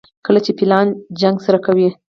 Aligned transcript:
کله 0.25 0.39
چې 0.45 0.51
فیلان 0.59 0.87
جګړه 1.19 1.43
سره 1.47 1.57
کوي. 1.65 1.89